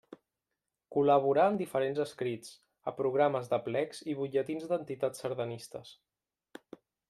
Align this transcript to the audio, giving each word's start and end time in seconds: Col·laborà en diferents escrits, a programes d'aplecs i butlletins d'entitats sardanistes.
Col·laborà 0.95 1.43
en 1.51 1.59
diferents 1.59 1.99
escrits, 2.05 2.55
a 2.91 2.95
programes 3.01 3.53
d'aplecs 3.53 4.03
i 4.15 4.19
butlletins 4.23 4.69
d'entitats 4.73 5.25
sardanistes. 5.27 5.97